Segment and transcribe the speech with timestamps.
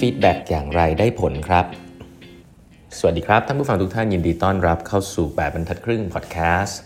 [0.00, 1.66] feedback อย่างไรได้ผลครับ
[2.98, 6.78] สวัสดีครับ ท่านผู้ฟังทุกท่านยินดีต้อนรับเข้าสู่แปดบรรทัดครึ่งพอดแคสต์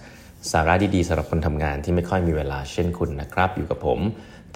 [0.52, 3.98] สาระดีๆสำหรับคนทำงานที่ไม่ค่อยมีเวลาเช่นคุณนะครับ อยู่กับผม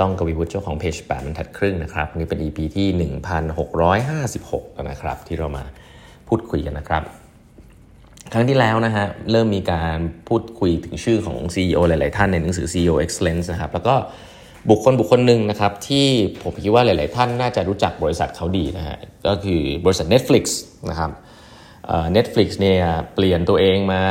[0.00, 3.10] ต้องกวีวุฒิเจ้าของเพจแปดบรรทัดครึ่งนะครับวันนี้เป็น EP ที่
[3.68, 5.64] 1656นะครับ ที่เรามา
[6.28, 7.02] พูดคุยกันนะครับ
[8.32, 9.98] ครั้งที่แล้วนะฮะเริ่มมีการ
[10.28, 13.96] พูดคุยถึงชื่อของ CEO หลาย ๆ ท่านในหนังสือ CEO Excellence นะครับแล้วก็
[14.70, 16.06] บุคคลบุคคลหนึ่งนะครับที่
[16.42, 20.44] ผมคิดว่าหลาย ๆ ท่านน่าจะรู้จักบริษัทเขาดีนะฮะก็คือบริษัท Netflix
[20.90, 21.10] นะครับ
[22.12, 22.80] Netflix เนี่ย
[23.14, 24.02] เปลี่ยนตัวเองมา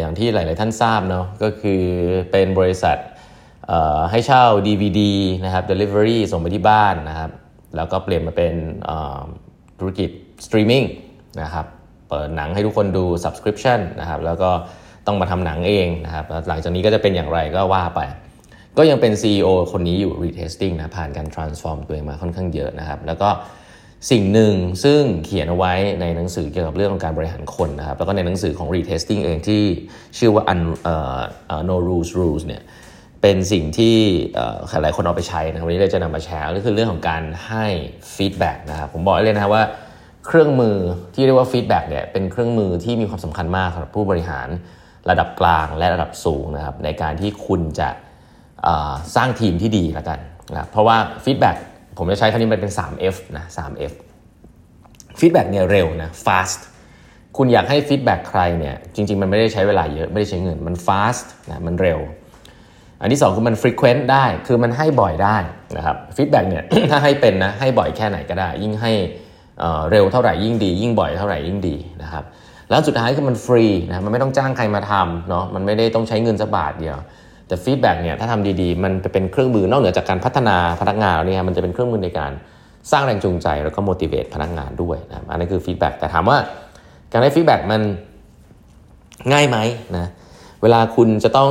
[0.00, 1.82] อย่างที่หลาย ๆ ท่านทราบเนาะก็คือ
[2.30, 2.96] เป็นบริษัท
[4.10, 5.00] ให้เช่า DVD
[5.44, 7.30] นะครับ Delivery ส่งไปที่บ้านนะครับ
[7.76, 8.54] แล้วก็เปลี่ยนมาเป็น
[9.78, 10.10] ธุรกิจ
[10.46, 10.82] สตรีมมิ่ง
[11.42, 11.66] นะครับ
[12.08, 14.50] เปิดหนังให้ทุกคนดู subscription นะครับแล้วก็
[15.06, 18.00] ต้องมาทำหนังเองนะครับหลังจากนี้ก็จะเป็นอย่างไรก็ว่าไป
[18.78, 23.28] ก็ยังเป็น CEO คนนี้อยู่ retesting นะผ่านการ transform ตัวเองมาค่อนข้างเยอะนะครับ แล้วก็
[24.10, 24.54] สิ่งหนึ่ง
[24.84, 29.62] ซึ่งเขียนเอาไว้ในหนังสือเกี่ยวกับเรื่องของการบริหารคนนะครับ แล้วก็ในหนังสือของ retesting เองที่
[30.18, 30.44] ชื่อว่า
[31.70, 32.62] no rules rules เนี่ย
[33.22, 33.96] เป็นสิ่งที่
[34.82, 37.66] หลายคนเอาไปใช้นะวันนี้เราจะนำมาแชร์ก็คือเรื่องของการให้
[38.14, 39.62] ฟีดแบ็กนะครับผมบอกเลยนะว่า
[40.26, 40.76] เครื่องมือ
[41.14, 44.48] ที่เรียกว่า feedback เนี่ยเป็นเครื่องมือที่มีความสำคัญมากสำหรับผู้บริหาร
[45.10, 47.88] ระดับกลางและระดับสูงนะครับในการที่คุณจะ
[49.16, 50.18] สร้างทีมที่ดีแล้วกัน
[50.52, 51.56] นะเพราะว่า feedback
[51.98, 53.92] ผมจะใช้คำนี้มันเป็น 3F นะ 3F
[55.18, 56.60] feedback เนี่ยเร็วนะ fast
[57.36, 62.00] คุณอยากให้ feedback ใครเนี่ยจริง ๆ มันไม่ได้ใช้เวลาเยอะ ไม่ได้ใช้เงินมัน fast นะมันเร็ว
[63.00, 65.36] อันที่ 2 คือมัน frequent ได้คือมันให้บ่อยได้
[65.76, 68.92] นะครับ feedback เนี่ยถ้าให้เป็นนะให้บ่อยแค่ไหนก็ได้ ยิ่งให้
[69.90, 72.24] เร็วเท่าไหร่ยิ่งดี ยิ่งบ่อยเท่าไหร่ยิ่งดีนะครับ
[72.70, 76.96] แล้วสุดท้ายคือมันฟรีนะมันไม่ต้องจ้างใครมาทำเนาะมันไม่ได้ต้องใช้เงินสักบาทเดียว
[77.50, 82.32] แต่ feedback เนี่ยถ้าทำดีๆ มันจะเป็นเครื่องมือนอกเหนือจากการพัฒนาพนักงานเนี่ยมันจะเป็นเครื่องมือในการ
[82.90, 86.38] สร้างแรงจูงใจแล้วก็ motivate พนักงานด้วยนะอันนี้คือ feedback แต่ถามว่า
[87.12, 87.80] การได้ feedback มัน
[89.32, 89.58] ง่ายไหม
[89.96, 90.06] นะ
[90.62, 91.50] เวลาคุณจะต้อง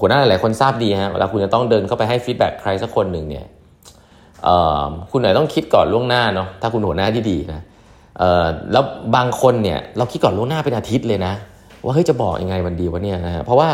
[0.00, 3.46] หัวหน้าหลายๆคนทราบดีฮะเวลาคุณจะต้องเดินเข้าไปให้ feedback ใครสักคนหนึ่งเนี่ย
[5.10, 7.60] คุณอาจต้องคิดก่อนล่วงหน้าเนาะถ้าคุณหัวหน้าที่ดีนะ
[8.72, 8.84] แล้ว
[9.16, 11.34] บางคนเนี่ยเราคิดก่อนล่วงหน้าเป็นอาทิตย์เลยนะ
[11.84, 13.68] ว่าเฮ้ยจะบอกยังไงมันดีวะเนี่ยนะเพราะว่า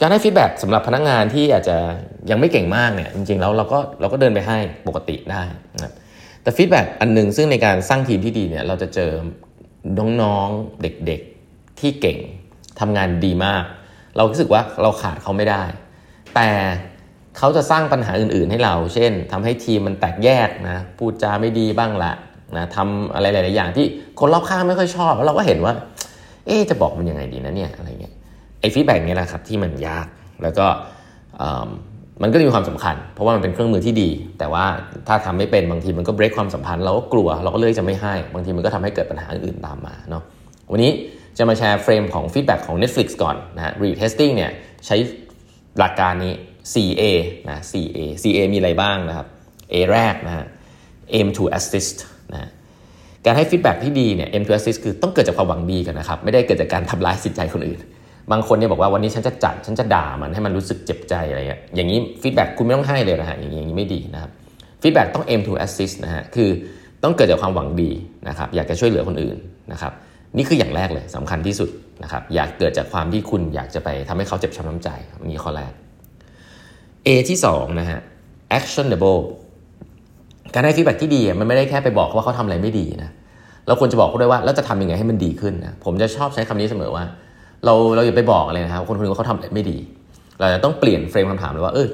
[0.00, 1.76] การให้ feedback สำหรับพนักงานที่อาจจะ
[2.30, 5.42] ยังไม่เก่งมากเนี่ยจริงๆแล้วเราก็เราก็เดินไปให้ปกติได้
[5.82, 5.92] นะ
[6.42, 9.10] แต่ feedback อันหนึ่งซึ่งในการสร้างทีมที่ดีเนี่ยเราจะเจอ
[10.22, 12.18] น้องๆเด็กๆที่เก่ง
[12.80, 13.64] ทำงานดีมาก
[14.16, 15.62] เรารู้สึกว่าเราขาดเขาไม่ได้
[16.34, 16.48] แต่
[17.38, 22.12] เขาจะสร้างปัญหาอื่นๆให้เรา เช่นทำให้ทีมมันแตกแยกนะพูดจาไม่ดีบ้างละ
[22.56, 23.86] นะทำอะไรหลายๆอย่างที่
[24.20, 25.74] คนรอบข้างไม่ค่อยชอบแล้วเราก็เห็นว่า
[26.46, 28.14] เอ๊จะบอกมันยังไงดีนะเนี่ยอะไรเงี้ย
[28.64, 30.06] อ่า feedback นี่แหละครับที่มันยาก
[30.42, 30.66] แล้วก็
[32.22, 34.64] มันก็มีความสำคัญ เพราะว่ามันเป็นเครื่องมือที่ดี แต่ว่า
[35.08, 40.22] ถ้าทำไม่เป็นบางทีมันก็เบรกความสัมพันธ์เราก็กลัวเราก็เลยจะไม่ให้ บางทีมันก็ทำให้เกิดปัญหาอื่นตามมาเนาะ
[40.72, 40.92] วันนี้
[41.38, 44.50] จะมาแชร์ frame ของ feedback ของ Netflix ก่อนนะฮะ retesting เนี่ย
[44.86, 44.96] ใช้
[45.78, 46.32] หลักการนี้
[46.74, 47.02] 4A
[47.48, 49.26] นะ 4A 4A มีอะไรบ้างนะครับ
[49.72, 50.44] A แรกนะฮะ
[51.16, 51.96] aim to assist
[52.32, 52.50] นะ
[53.24, 57.80] การให้ feedback ที่ดีเนี่ย aim to assist คือต้องเกิดจากความหวังดีกันนะครับ ไม่ได้เกิดจากการทำร้ายจิตใจคนอื่น
[58.32, 64.30] บางคนเนี่ยบอกว่าวันนี้ฉันจะจัดฉันจะด่ามันให้มันรู้สึกเจ็บใจอะไรเงี้ยอย่างนี้ feedback คุณไม่ต้องให้เลยนะฮะอย่างนี้ไม่ดีนะครับ
[64.82, 66.50] feedback ต้อง aim to assist นะฮะคือ
[67.02, 67.90] ต้องเกิดจากความหวังดี
[68.28, 69.36] นะครับอยากจะช่วยเหลือคนอื่น
[69.72, 69.92] นะครับ
[70.36, 71.70] นี่คืออย่างแรกเลยสำคัญที่สุด
[72.02, 74.88] นะครับอย่าเกิดจากความที่คุณอยากจะไปทำให้เขาเจ็บช้ำน้ำใจ
[75.24, 75.72] นี่ข้อแรก
[77.06, 78.00] A ที่2นะฮะ
[78.58, 79.20] actionable
[80.54, 83.10] การให้ feedback ที่ดีมันไม่ได้แค่ไปบอกว่าเขาทำอะไรไม่ดีนะ
[83.66, 87.04] เราควรจะบอกเขาด้วยว่าแล้วจะทำยังไงให้มันดีขึ้นนะผมจะชอบใช้คำนี้เสมอว่า
[87.64, 89.78] เราเราอย่าไปบอกเลยนะครับคนคนนึงเขาทำอะไรไม่ดี
[90.40, 91.88] เราจะต้องเปลี่ยน frame คำถามเลยว่าเออ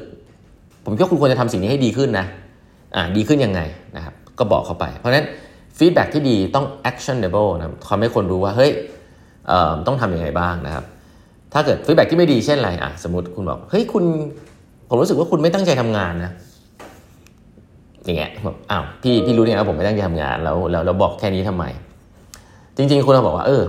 [0.85, 2.27] ผมคิดว่าคุณควรจะทำสิ่งนี้ให้ดีขึ้นนะ
[2.95, 3.61] อ่าดีขึ้นยังไง
[3.97, 5.27] นะครับก็บอกเขาไป เพราะฉะนั้น
[5.79, 8.71] ฟีดแบ็ที่ดีต้อง actionable นะทำให้คนรู้ว่าเฮ้ย
[9.87, 10.85] ต้องทำยังไงบ้างนะครับ
[11.53, 14.05] ถ้าเกิดฟีดแบ็ที่ไม่ดีเช่นไรอะสมมติคุณบอกเฮ้ยคุณ
[14.89, 16.33] ผมรู้สึกว่าคุณไม่ตั้งใจทำงานนะ
[18.05, 21.65] อย่างเงี้ยแบบอ้าวพี่พี่รู้เนี่ยผมไม่ตั้งใจทำงานแล้วแล้วเราบอกแค่นี้ทำไม
[22.77, 23.63] จริง ๆ คุณเราบอกว่าเออ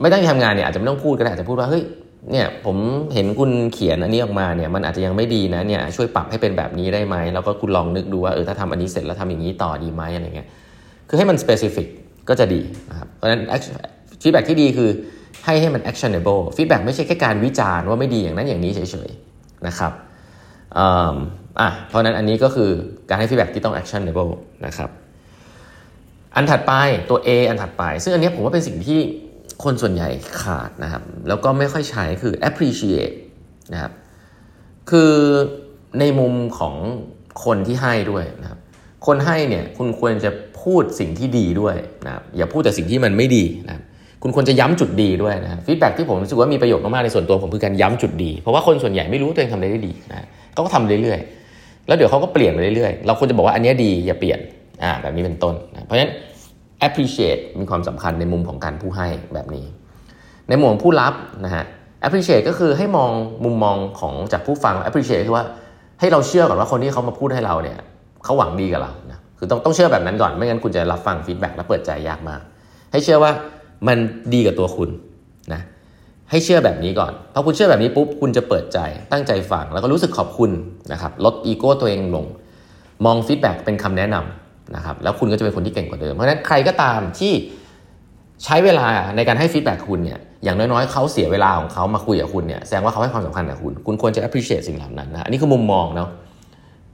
[0.00, 1.82] ไม่ตั้งใจทำงานเนี่ยอาจจะไม่ต้องพูดก็ได้อาจจะพูดว่าเฮ้ย
[2.32, 2.76] เนี่ยผม
[3.14, 10.48] เห็นคุณเขียนอันนี้ออกมาเนี่ยมันอาจจะยังไม่ดีนะเนี่ยช่วยปรับให้เป็นแบบนี้ได้ไหมแล้วก็คุณลองนึกดูว่าเออถ้าทำอันนี้เสร็จแล้วทำอย่างนี้ต่อดีไหมอะไรเงี้ย
[11.08, 11.86] คือให้มัน specific
[12.28, 13.42] ก็จะดีนะครับเพราะฉะนั้น
[14.22, 14.90] feedback ที่ดีคือ
[15.44, 19.92] ให้ให้มัน actionable feedback ไม่ใช่แค่การวิจารณ์ว่าไม่ดีอย่างนั้นอย่างนี้เฉยๆนะครับ
[20.78, 22.70] อ่าเพราะนั้นอันนี้ก็คือ
[23.08, 24.32] การให้ feedback ที่ต้อง actionable
[24.66, 24.90] นะครับ
[26.34, 26.72] อันถัดไป
[27.10, 29.00] ตัว A อันถัดไป ซึ่งอันนี้ผมว่าเป็นสิ่งที่
[29.64, 30.08] คนส่วนใหญ่
[30.42, 33.14] ขาดนะครับ แล้วก็ไม่ค่อยใช้คือ appreciate
[33.72, 33.92] นะครับ
[34.90, 35.12] คือ
[36.00, 36.74] ในมุมของ
[37.44, 38.58] คนที่ให้ด้วยนะครับ
[39.06, 40.30] คนให้เนี่ยคุณควรจะ
[40.62, 41.76] พูดสิ่งที่ดีด้วย
[42.06, 43.82] นะครับ อย่าพูดแต่สิ่งที่มันไม่ดีนะครับ
[44.22, 54.38] คุณควรจะย้ำจุดดีด้วยนะฟีดแบ็ที่ผมรู้สึกว่ามีประโยชน์มากๆในส่วนตัวผมคือการย้ำจุดดี เพราะว่าคนส่วนใหญ่ไม่รู้ตัวเองทำอะไรได้ดีนะเขาก็ทำเรื่อยๆ แล้วเดี๋ยวเขาก็เปลี่ยนไปเรื่อยๆ เราควรจะบอกว่าอันนี้ดีอย่าเปลี่ยน
[54.82, 56.12] อ่าแบบนี้เป็นต้นนะเพราะฉะนั้น
[56.86, 59.66] appreciate มีความสำคัญในมุมของการผู้ให้แบบนี้
[60.48, 61.14] ในมุมของผู้รับ
[61.44, 61.64] นะฮะ
[62.06, 63.10] appreciate ก็คือให้มอง
[63.44, 65.44] มุมมองของจากผู้ฟัง appreciate คือว่า
[66.00, 67.78] ให้เราเชื่อก่อนว่าคนที่เขามาพูดให้เราเนี่ย
[68.24, 72.40] เขาหวังดีกับเรานะคือต้องต้องเชื่อแบบนั้นก่อนไม่งั้นคุณจะรับฟัง feedback และเปิดใจยากมาก
[72.92, 73.32] ให้เชื่อว่า
[73.88, 73.98] มัน
[74.34, 74.90] ดีกับตัวคุณ
[75.52, 75.62] นะ
[76.30, 78.78] ให้เชื่อแบบนี้ก่อนพอคุณเชื่อแบบนี้ปุ๊บคุณจะเปิดใจ
[79.12, 80.50] ตั้งใจฟังแล้วก็รู้สึกขอบคุณ
[80.92, 82.26] นะครับลดอีโก้ตัวเองลง
[83.04, 87.32] มอง feedback เป็นคำแนะนำ นะครับแล้วคุณก็จะเป็นคนที่เก่งกว่าเดิม เพราะฉะนั้นใครก็ตามที่
[88.44, 88.86] ใช้เวลา
[89.16, 96.10] ในการให้ feedback คุณเนี่ยอย่างน้อยๆเขาเสียเวลาของเขามาคุยกับคุณเนี่ยแสดงว่าเขาให้ความสำคัญกับคุณ คุณควรจะ appreciate สิ่งเหล่านั้นนะอันนี้คือมุมมองเนาะ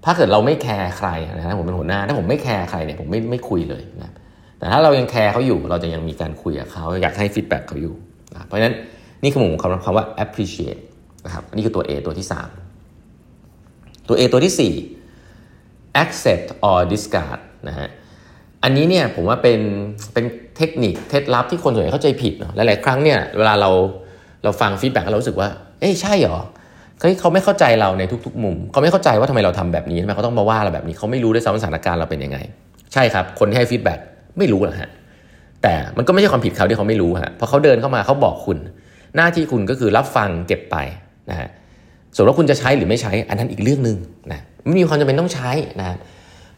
[0.05, 4.13] ถ้าเกิดเราไม่แคร์ใครนะผมเป็นหัวหน้า ถ้าผมไม่แคร์ใครเนี่ยผมไม่ไม่คุยเลยนะ
[4.59, 7.95] แต่ถ้าเรายังแคร์เขาอยู่เราจะยังมีการคุยกับเขาอยากให้ feedback เขาอยู่
[8.33, 8.75] นะเพราะฉะนั้น
[9.23, 10.81] นี่คือมุมของคำว่า appreciate
[11.25, 12.27] นะครับอันนี้คือตัว A ตัวที่
[13.13, 14.73] 3 ตัว A ตัวที่
[15.95, 17.89] 4 accept or discard นะฮะ
[18.63, 19.61] อันนี้เนี่ยผมว่าเป็น
[20.15, 20.25] เป็น
[20.57, 23.71] เทคนิคเคล็ดลับที่คนส่วนใหญ่เข้าใจผิดเนาะหลายๆครั้งเนี่ยเวลาเรา
[24.45, 25.49] เราฟัง feedback เรารู้สึกว่า
[25.81, 26.39] เอ้ยใช่เหรอ
[27.01, 32.39] เฮ้ยเขาไม่เข้าใจเราในทุก ๆ มุม เขาไม่เข้าใจว่าทำไมเราทำแบบนี้ทำไมเขาต้องมาว่าเราแบบนี้เขาไม่รู้ด้วยซ้ำสถานการณ์เราเป็นยังไง
[32.93, 33.99] ใช่ครับ คนที่ให้ feedback
[34.39, 34.91] ไม่รู้หรอกฮะ
[35.63, 38.59] แต่มันก็ไม่ใช่ความผิดเขาที่เขาไม่รู้ฮะเพราะเขาเดินเข้ามาเขาบอกคุณ
[39.17, 40.77] หน้าที่คุณก็คือรับฟังเก็บไป
[41.31, 41.49] นะฮะ
[42.15, 43.97] ส่วนว่าคุณจะใช้หรือไม่ใช้ อันนั้นอีกเรื่องหนึ่ง
[44.33, 45.51] นะไม่มีความจำเป็นต้องใช้
[45.81, 45.93] นะเพ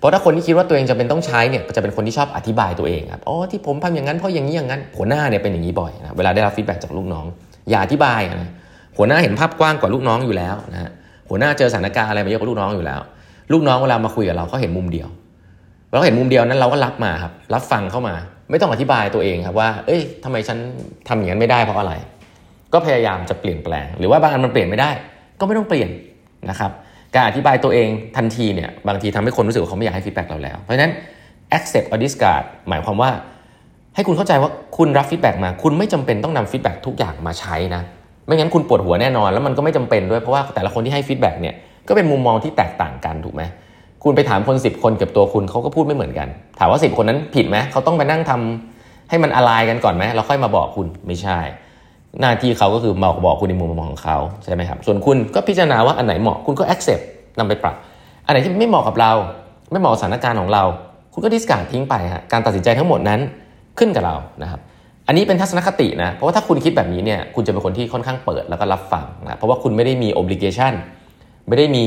[0.05, 7.27] ราะถ้าคนที่คิดว่าตัวเองจะเป็นต้องใช้เนี่ยจะเป็นคนที่ชอบอธิบายตัวเองครับอ๋อที่ผมทำอย่างนั้นเพราะอย่างนี้อย่างนั้นหัวหน้าเนี่ยเป็นอย่างนี้บ่อยนะเวลาได้รับฟีดแบ็กจากลูกน้อง
[7.71, 8.51] อย่าอธิบายนะ
[8.99, 10.91] หัวหน้าเห็นภาพกว้างกว่าลูกน้องอยู่แล้วนะฮะ
[11.29, 13.01] หัวหน้าเจอสถานการณ์อะไรมาเยอะกว่าลูกน้องอยู่แล้ว
[13.53, 15.09] ลูกน้องเวลามาคุยกับเราเขาเห็นมุมเดียว
[15.93, 18.15] เราเห็นมุมเดียวนั้นเราก็รับมาครับรับฟังเข้ามา
[18.51, 20.59] ไม่ต้องอธิบายตัวเองครับว่า เอ้ยทำไมฉัน
[21.09, 21.93] ทำอย่างนั้นไม่ได้เพราะอะไร
[22.73, 24.91] ก็พยายามจะเปลี่ยนแปลง หรือว่าบางอันมันเปลี่ยนไม่ได้
[25.41, 25.89] ก็ไม่ต้องเปลี่ยน
[26.51, 26.71] นะครับ
[27.15, 30.93] การอธิบายตัวเองทันทีเนี่ยบางทีทำให้คนรู้สึกว่าเขาไม่อยากให้ feedback เราแล้ว เพราะฉะนั้น
[31.57, 33.11] accept or discard หมายความว่า
[33.95, 37.83] ให้คุณเข้าใจว่าคุณรับ feedback มา คุณไม่จำเป็นต้องนำ feedback ทุกอย่างมาใช้นะ
[38.27, 41.55] ไม่งั้นคุณปวดหัวแน่นอน แล้วมันก็ไม่จำเป็นด้วยเพราะว่าแต่ละคนที่ให้ feedback เนี่ย
[41.89, 43.43] ก็เป็นมุมมองที่แตกต่างกันถูกไหม
[44.05, 46.29] คุณไปถามคน 10 คนกับตัวคุณเขาก็พูดไม่เหมือนกัน
[46.59, 51.39] ถามว่า 10 คนนั้นผิดไหมเขาต้องไปนั่งทำให้มันอะไรกันก่อนไหมแล้วค่อยมาบอกคุณไม่ใช่
[52.21, 57.03] หน้าที่เขาก็คือมาบอกคุณในมุมมองของเขาใช่ไหมครับส่วนคุณก็พิจารณาว่าอันไหนเหมาะคุณก็ accept
[57.39, 57.77] นำไปปรับ
[58.27, 59.13] อันไหนที่ไม่เหมาะกับเรา
[59.71, 60.63] ไม่เหมาะกับสถานการณ์ของเรา
[61.13, 63.21] คุณก็ discard ทิ้งไปฮะการตัดสินใจทั้งหมดนั้น
[63.79, 64.61] ขึ้นกับเรานะครับ
[65.07, 70.73] อันนี้เป็นทัศนคตินะเพราะว่าถ้าคุณคิดแบบนี้เนี่ยคุณจะเป็นคนที่ค่อนข้างเปิดแล้วก็รับฟังนะเพราะว่าคุณไม่ได้มี obligation
[71.49, 71.85] ไม่ได้มี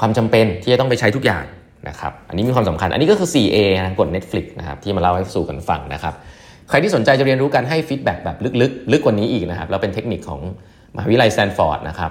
[0.00, 1.44] ความจำเป็นที่จะต้องไปใช้ทุกอย่าง
[1.88, 6.14] นะครับอันนี้มีความสำคัญอันนี้ก็คือ 4A นะกด Netflix นะครับที่มาเล่าให้สู่กันฟังนะครับ
[6.68, 10.40] ใครที่สนใจจะเรียนรู้การให้ feedback แบบลึกๆ ลึกกว่านี้อีกนะครับ แล้วเป็นเทคนิคของ
[10.96, 12.10] มหาวิทยาลัยสแตนฟอร์ดนะครับ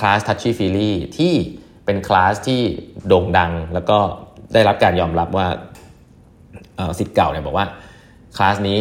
[0.00, 1.34] คลาส Touchy Feely ที่
[1.84, 2.60] เป็นคลาสที่
[3.08, 3.98] โด่งดัง แล้วก็
[4.54, 5.46] ได้รับการยอมรับว่า
[6.98, 7.66] ศิษย์เก่าเนี่ยบอกว่า
[8.36, 8.78] คลาสนี้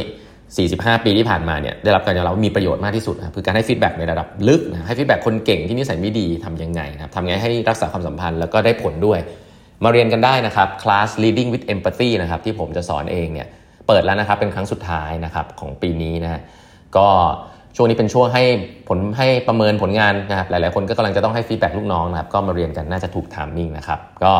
[0.49, 9.19] 45 ปีที่ผ่านมาเนี่ยได้รับการยอมรับว่ามีประโยชน์มากที่สุดนะคือการให้ feedback ในระดับลึกนะให้ feedback คนเก่งที่นิสัยไม่ดีทำยังไงนะครับทำไงให้รักษาความสัมพันธ์แล้วก็ได้ผลด้วย
[9.83, 13.47] มาเรียนกันได้นะครับคลาส leading with empathy นะครับที่ผมจะสอนเองเนี่ย
[13.89, 16.41] เปิดแล้วนะครับเป็นครั้งสุดท้ายนะครับของปีนี้นะ
[16.97, 17.07] ก็
[17.75, 18.43] ช่วงนี้เป็นช่วงให้
[18.87, 24.33] ผลให้ประเมินผลงานนะครับหลายๆ คนก็กำลังจะต้องให้ feedback ลูกน้องนะครับก็มาเรียนกันน่าจะถูก timing นะครับก็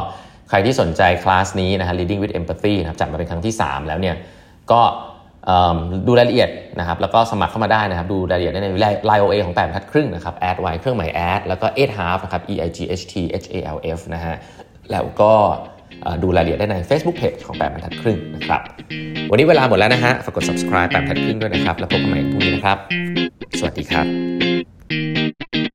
[0.50, 4.16] ใครที่สนใจคลาสนี้นะฮะ leading with empathy นะครับจัดมาเป็นครั้งที่ 3 แล้วเนี่ย
[4.72, 4.82] ก็
[6.08, 8.70] ดูรายละเอียดนะครับแล้วก็สมัครเข้ามาได้นะครับดูรายละเอียดได้ใน
[9.06, 13.14] ไลน์ OA ของ8บรรทัดครึ่งนะครับแอดไว้เครื่องหมายแอดแล้วก็ e i g h half นะครับ e i g h t
[13.44, 14.36] h a l f นะฮะ
[14.92, 15.34] แล้วก็
[16.24, 18.62] ดูรายละเอียดได้ใน Facebook Page ของ8บรรทัดครึ่งนะครับ
[19.32, 22.78] วันนี้เวลาหมดแล้วนะฮะ ฝากกด subscribe 8บรรทัดครึ่งด้วยนะครับ แล้วพบกันใหม่พรุ่งนี้นะครับ
[23.60, 25.69] สวัสดีครับ